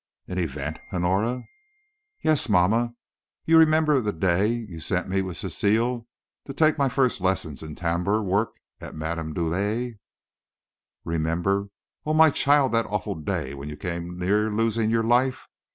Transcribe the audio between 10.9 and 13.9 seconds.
"Remember? Oh, my child, that awful day when you